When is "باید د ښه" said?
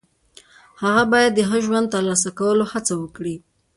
1.11-1.57